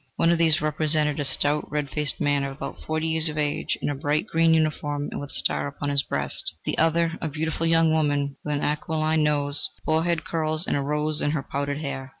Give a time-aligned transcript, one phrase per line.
[0.15, 3.77] One of these represented a stout, red faced man of about forty years of age
[3.83, 7.27] in a bright green uniform and with a star upon his breast; the other a
[7.29, 11.81] beautiful young woman, with an aquiline nose, forehead curls and a rose in her powdered
[11.81, 12.09] hair.